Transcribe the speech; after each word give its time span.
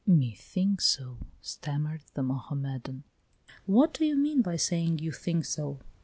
"Me 0.07 0.31
think 0.33 0.81
so," 0.81 1.19
stammered 1.43 2.01
the 2.15 2.23
Mohammedan. 2.23 3.03
"What 3.67 3.93
do 3.93 4.03
you 4.03 4.15
mean 4.15 4.41
by 4.41 4.55
saying 4.55 4.97
you 4.97 5.11
think 5.11 5.45
so? 5.45 5.77